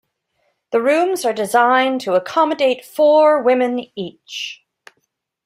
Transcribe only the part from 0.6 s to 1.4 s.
The rooms are